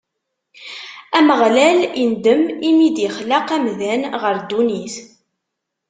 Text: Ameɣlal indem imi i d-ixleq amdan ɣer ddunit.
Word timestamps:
Ameɣlal 1.17 1.79
indem 2.03 2.41
imi 2.67 2.83
i 2.87 2.89
d-ixleq 2.95 3.47
amdan 3.57 4.01
ɣer 4.21 4.35
ddunit. 4.39 4.95